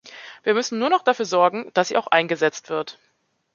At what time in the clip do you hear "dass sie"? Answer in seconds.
1.75-1.95